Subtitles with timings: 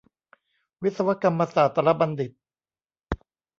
[0.83, 2.31] วิศวกรรมศาสตรบัณฑิต